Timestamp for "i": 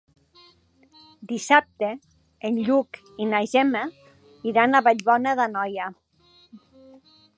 3.25-3.27